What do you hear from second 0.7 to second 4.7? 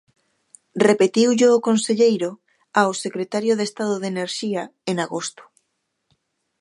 Repetiullo o conselleiro ao secretario de Estado de Enerxía